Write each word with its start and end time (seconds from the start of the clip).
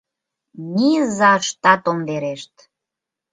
Низаштат 0.75 1.83
ом 1.91 1.99
верешт. 2.07 2.53